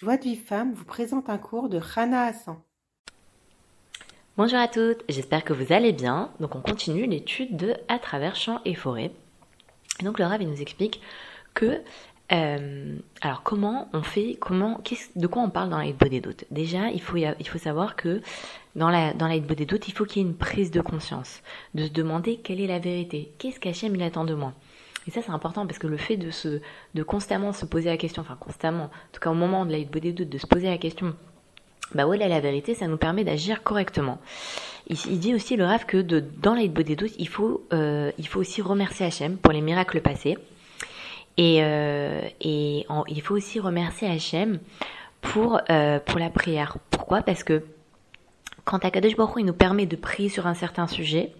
[0.00, 2.54] Joie de vie femme vous présente un cours de Rana Hassan.
[4.36, 6.30] Bonjour à toutes, j'espère que vous allez bien.
[6.38, 9.10] Donc on continue l'étude de À travers champs et forêts.
[10.04, 11.00] Donc le nous explique
[11.52, 11.82] que
[12.30, 14.80] euh, alors comment on fait, comment,
[15.16, 18.22] de quoi on parle dans la des doutes Déjà, il faut, il faut savoir que
[18.76, 21.42] dans la dans la des doutes, il faut qu'il y ait une prise de conscience,
[21.74, 24.54] de se demander quelle est la vérité, qu'est-ce qu'Hachem il attend de moi?
[25.08, 26.60] Et ça, c'est important parce que le fait de, se,
[26.94, 29.82] de constamment se poser la question, enfin constamment, en tout cas au moment de la
[29.82, 31.14] des doutes, de se poser la question,
[31.94, 34.18] bah où est la vérité, ça nous permet d'agir correctement.
[34.86, 38.38] Il, dit aussi le rêve que dans la des doutes, il faut, euh, il faut
[38.38, 40.36] aussi remercier Hachem pour les miracles passés.
[41.38, 44.58] Et, euh, et il faut aussi remercier Hachem
[45.22, 46.76] pour, euh, pour la prière.
[46.90, 47.22] Pourquoi?
[47.22, 47.62] Parce que
[48.68, 51.32] quand Akadosh Baruch nous permet de prier sur un certain sujet,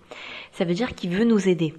[0.52, 1.74] ça veut dire qu'il veut nous aider.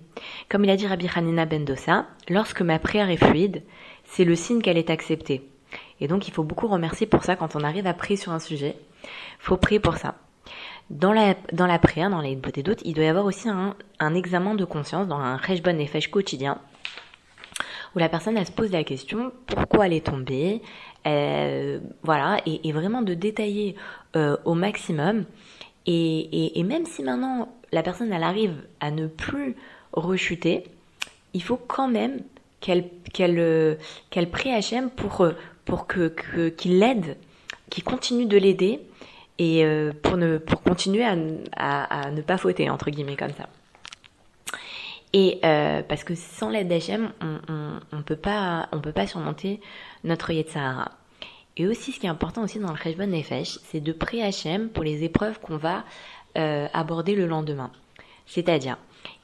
[0.47, 3.63] Comme il a dit Rabbi Hanina Bendosa, lorsque ma prière est fluide,
[4.03, 5.41] c'est le signe qu'elle est acceptée.
[6.01, 8.37] Et donc il faut beaucoup remercier pour ça quand on arrive à prier sur un
[8.37, 8.75] sujet.
[9.39, 10.17] Faut prier pour ça.
[10.91, 13.75] Dans la, dans la prière, dans les beautés d'autres, il doit y avoir aussi un,
[13.97, 16.59] un examen de conscience dans un Rejbon Nefesh quotidien
[17.95, 20.61] où la personne elle se pose la question pourquoi elle est tombée,
[21.07, 23.75] euh, voilà, et, vraiment de détailler
[24.15, 25.25] euh, au maximum.
[25.85, 29.55] Et, même si maintenant la personne elle arrive à ne plus
[29.93, 30.65] rechuter,
[31.33, 32.21] il faut quand même
[32.59, 33.75] qu'elle qu'elle euh,
[34.09, 35.27] qu'elle prie HM pour
[35.65, 36.09] pour que
[36.49, 37.17] qu'il l'aide,
[37.69, 38.81] qu'il continue de l'aider
[39.39, 39.65] et
[40.03, 41.15] pour ne pour continuer à,
[41.55, 43.47] à, ne pas fauter entre guillemets comme ça.
[45.13, 49.59] Et parce que sans l'aide d'Hachem, on, on, on peut pas on peut pas surmonter
[50.03, 50.91] notre Yetzahara.
[51.59, 54.69] Et aussi, ce qui est important aussi dans le Cheshbon Nefesh, c'est de prier Hachem
[54.69, 55.83] pour les épreuves qu'on va
[56.37, 57.69] euh, aborder le lendemain.
[58.25, 58.77] C'est-à-dire,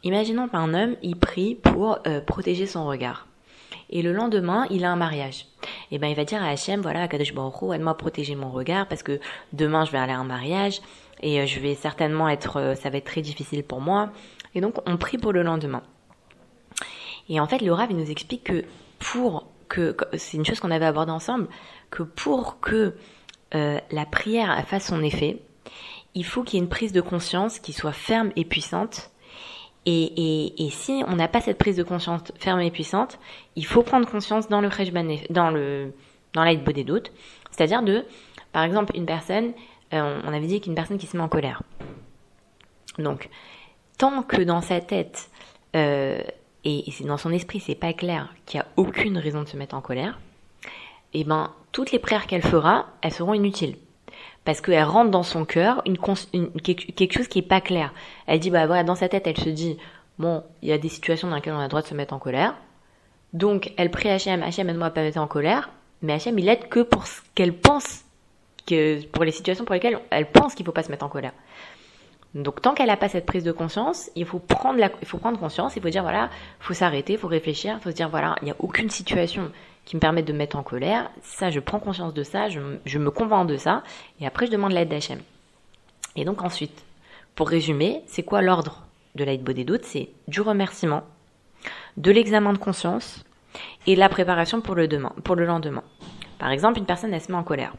[0.03, 3.27] imaginons qu'un homme, il prie pour euh, protéger son regard.
[3.89, 5.45] Et le lendemain, il a un mariage.
[5.91, 8.49] Et eh ben, il va dire à Hachem, voilà, Kadosh Baruch aide-moi à protéger mon
[8.51, 9.21] regard parce que
[9.53, 10.81] demain, je vais aller à un mariage
[11.21, 14.09] et euh, je vais certainement être, ça va être très difficile pour moi.
[14.55, 15.83] Et donc, on prie pour le lendemain.
[17.29, 18.63] Et en fait, le Rav, il nous explique que
[18.99, 21.47] pour que, c'est une chose qu'on avait abordée ensemble,
[21.89, 22.95] que pour que
[23.53, 25.41] euh, la prière fasse son effet,
[26.13, 29.11] il faut qu'il y ait une prise de conscience qui soit ferme et puissante.
[29.87, 33.19] Et, si on n'a pas cette prise de conscience ferme et puissante,
[33.55, 34.69] il faut prendre conscience dans le
[35.29, 35.93] dans le
[36.33, 37.11] dans l'aide des doutes,
[37.51, 38.03] c'est-à-dire de,
[38.51, 39.53] par exemple, une personne,
[39.93, 41.61] euh, on avait dit qu'une personne qui se met en colère.
[42.97, 43.29] Donc,
[43.97, 45.29] tant que dans sa tête
[45.75, 46.21] euh,
[46.63, 49.75] et, dans son esprit, c'est pas clair qu'il n'y a aucune raison de se mettre
[49.75, 50.19] en colère,
[51.13, 53.77] et eh ben toutes les prières qu'elle fera, elles seront inutiles.
[54.43, 57.93] Parce qu'elle rentre dans son cœur une, quelque chose qui est pas clair.
[58.27, 59.77] Elle dit, bah voilà, dans sa tête, elle se dit,
[60.19, 62.13] bon, il y a des situations dans lesquelles on a le droit de se mettre
[62.13, 62.55] en colère.
[63.33, 65.71] Donc, elle prie Hachem, Hachem, aide-moi à pas mettre en colère.
[66.01, 68.05] Mais Hachem, il aide que pour ce qu'elle pense,
[68.67, 71.33] que pour les situations pour lesquelles elle pense qu'il faut pas se mettre en colère.
[72.35, 75.39] Donc tant qu'elle n'a pas cette prise de conscience, il faut prendre il faut prendre
[75.39, 76.29] conscience, il faut dire voilà,
[76.59, 79.51] faut s'arrêter, il faut réfléchir, il faut se dire voilà, il n'y a aucune situation
[79.85, 81.09] qui me permet de me mettre en colère.
[81.21, 83.83] Ça, je prends conscience de ça, je, me convainc de ça,
[84.19, 85.19] et après je demande l'aide d'Hachem.
[86.17, 86.83] Et donc ensuite,
[87.35, 88.85] pour résumer, c'est quoi l'ordre
[89.15, 91.03] de l'aide des doutes C'est du remerciement,
[91.95, 93.23] de l'examen de conscience
[93.87, 94.89] et de la préparation pour le,
[95.23, 95.83] pour le lendemain.
[96.37, 97.73] Par exemple, une personne, elle se met en colère.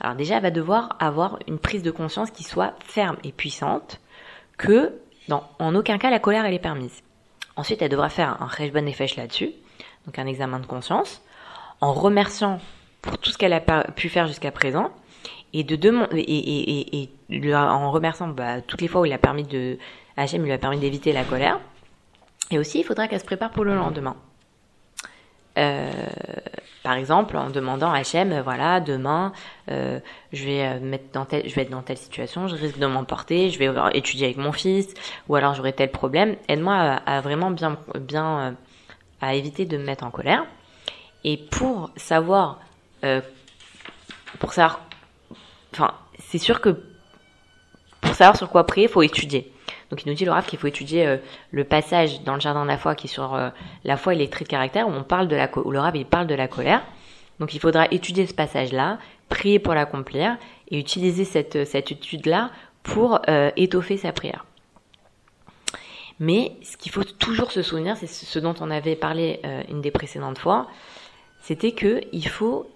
[0.00, 4.00] Alors déjà, elle va devoir avoir une prise de conscience qui soit ferme et puissante,
[4.56, 4.92] que
[5.28, 7.02] dans, en aucun cas la colère elle est permise.
[7.56, 9.50] Ensuite, elle devra faire un rejban nefesh là-dessus,
[10.06, 11.22] donc un examen de conscience,
[11.80, 12.60] en remerciant
[13.02, 14.92] pour tout ce qu'elle a pu faire jusqu'à présent,
[15.52, 19.18] et de demander et, et, et, en remerciant bah, toutes les fois où il a
[19.18, 19.78] permis de
[20.16, 21.60] Hachem lui a permis d'éviter la colère.
[22.50, 24.16] Et aussi, il faudra qu'elle se prépare pour le lendemain.
[25.56, 25.90] Euh,
[26.88, 29.34] par exemple, en demandant à Hachem, voilà, demain,
[29.70, 30.00] euh,
[30.32, 33.50] je vais euh, mettre dans je vais être dans telle situation, je risque de m'emporter,
[33.50, 34.94] je vais étudier avec mon fils,
[35.28, 36.36] ou alors j'aurai tel problème.
[36.48, 38.56] Aide-moi à, vraiment bien, bien,
[39.20, 40.46] à éviter de me mettre en colère.
[41.24, 42.58] Et pour savoir,
[44.38, 44.80] pour savoir,
[45.74, 46.70] enfin, c'est sûr que
[48.00, 49.52] pour savoir sur quoi prier, il faut étudier.
[49.90, 51.16] Donc il nous dit le qu'il faut étudier euh,
[51.50, 53.50] le passage dans le jardin de la foi qui est sur euh,
[53.84, 56.06] la foi et les traits de caractère où on parle de la où le il
[56.06, 56.82] parle de la colère.
[57.40, 58.98] Donc il faudra étudier ce passage-là,
[59.28, 60.36] prier pour l'accomplir
[60.70, 62.50] et utiliser cette euh, cette étude-là
[62.82, 63.20] pour
[63.56, 64.46] étoffer sa prière.
[66.20, 69.90] Mais ce qu'il faut toujours se souvenir, c'est ce dont on avait parlé une des
[69.90, 70.68] précédentes fois,
[71.42, 72.66] c'était que il faut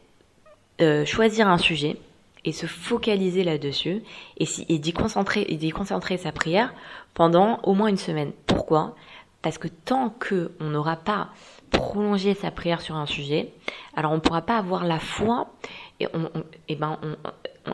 [1.07, 1.97] choisir un sujet
[2.45, 4.03] et se focaliser là-dessus
[4.39, 6.75] et, et d'y concentrer, et concentrer sa prière
[7.15, 8.33] pendant au moins une semaine.
[8.47, 8.95] Pourquoi?
[9.43, 11.31] Parce que tant que on n'aura pas
[11.71, 13.53] prolonger sa prière sur un sujet,
[13.97, 15.53] alors on ne pourra pas avoir la foi
[16.01, 16.31] et, on,
[16.69, 16.99] et ben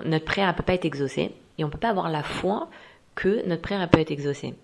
[0.05, 2.69] notre prière ne peut pas être exaucée et on ne peut pas avoir la foi
[3.15, 4.55] que notre prière peut être exaucée.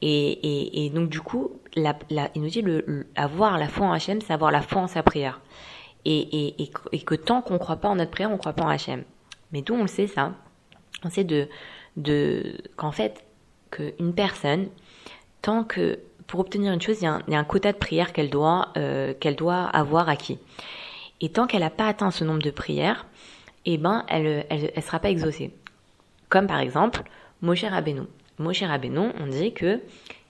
[0.00, 1.96] Et, et, donc du coup, la,
[2.34, 5.02] il nous dit le, avoir la foi en Hachem, c'est avoir la foi en sa
[5.02, 5.40] prière.
[6.04, 6.54] Et,
[6.92, 8.68] et que tant qu'on ne croit pas en notre prière, on ne croit pas en
[8.68, 9.02] Hachem.
[9.52, 10.34] Mais d'où on le sait ça
[11.04, 11.48] On sait de,
[11.96, 13.24] de qu'en fait,
[13.70, 14.68] qu'une personne,
[15.42, 18.68] tant que pour obtenir une chose, il y a un, quota de prières qu'elle doit,
[18.76, 20.38] euh, qu'elle doit avoir acquis.
[21.20, 23.06] Et tant qu'elle n'a pas atteint ce nombre de prières,
[23.64, 25.52] eh ben, elle, elle, sera pas exaucée.
[26.28, 27.02] Comme par exemple,
[27.40, 28.02] Moshe Rabbeinu.
[28.38, 29.80] Moshe Rabbeinu, on dit que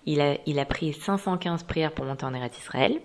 [0.07, 3.01] il a, il a pris 515 prières pour monter en Eretz Israël.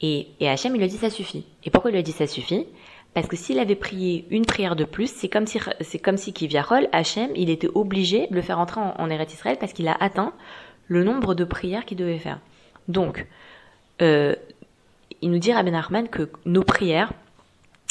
[0.00, 1.44] Et, et Hachem, il lui dit ça suffit.
[1.64, 2.66] Et pourquoi il lui dit ça suffit?
[3.14, 6.32] Parce que s'il avait prié une prière de plus, c'est comme si, c'est comme si
[6.32, 9.88] Kiviarol, Hachem, il était obligé de le faire entrer en, en Eretz Israël parce qu'il
[9.88, 10.32] a atteint
[10.86, 12.40] le nombre de prières qu'il devait faire.
[12.86, 13.26] Donc,
[14.02, 14.34] euh,
[15.20, 17.12] il nous dit Rabben Nachman que nos prières,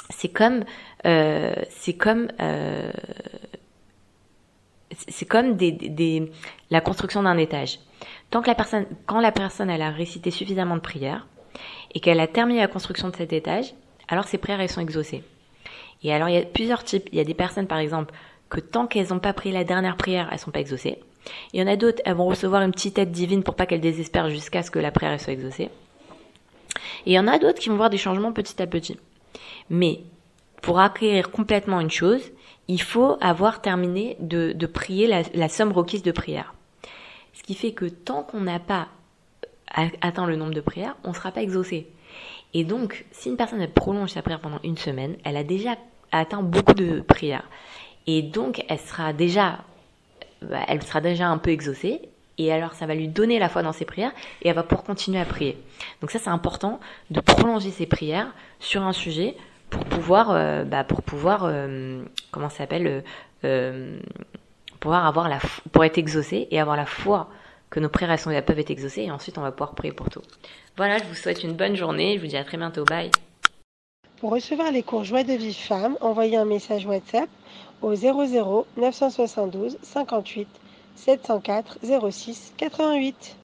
[0.09, 0.63] c'est comme,
[1.05, 2.91] euh, c'est comme, euh,
[4.91, 6.31] c'est comme des, des,
[6.69, 7.79] la construction d'un étage.
[8.29, 11.27] Tant que la personne, quand la personne elle a récité suffisamment de prières
[11.93, 13.73] et qu'elle a terminé la construction de cet étage,
[14.07, 15.23] alors ses prières elles sont exaucées.
[16.03, 17.09] Et alors il y a plusieurs types.
[17.11, 18.13] Il y a des personnes par exemple
[18.49, 20.99] que tant qu'elles n'ont pas pris la dernière prière, elles sont pas exaucées.
[21.53, 23.81] Il y en a d'autres, elles vont recevoir une petite aide divine pour pas qu'elles
[23.81, 25.69] désespèrent jusqu'à ce que la prière soit exaucée.
[27.05, 28.97] Et il y en a d'autres qui vont voir des changements petit à petit.
[29.69, 30.01] Mais
[30.61, 32.21] pour acquérir complètement une chose,
[32.67, 36.53] il faut avoir terminé de, prier la, somme requise de prière.
[37.33, 38.87] Ce qui fait que tant qu'on n'a pas
[40.01, 41.87] atteint le nombre de prières, on ne sera pas exaucé.
[42.53, 45.75] Et donc, si une personne prolonge sa prière pendant une semaine, elle a déjà
[46.11, 47.47] atteint beaucoup de prières.
[48.07, 49.59] Et donc, elle sera déjà
[50.41, 52.01] bah, elle sera déjà un peu exaucée
[52.37, 54.11] et alors ça va lui donner la foi dans ses prières
[54.43, 55.57] et elle va pouvoir continuer à prier.
[56.01, 56.79] Donc ça c'est important
[57.09, 59.35] de prolonger ses prières sur un sujet
[59.71, 63.03] pour pouvoir, euh, bah, pour pouvoir, euh, comment ça s'appelle,
[63.43, 63.99] euh,
[64.79, 65.39] pouvoir avoir la,
[65.71, 67.29] pour être exaucé et avoir la foi
[67.69, 70.21] que nos prières peuvent être exaucées et ensuite on va pouvoir prier pour tout.
[70.77, 73.11] Voilà, je vous souhaite une bonne journée, je vous dis à très bientôt, bye.
[74.19, 77.29] Pour recevoir les cours Joie de vie femme, envoyez un message WhatsApp
[77.81, 80.47] au 00 972 58
[80.95, 81.79] 704
[82.11, 83.35] 06 88.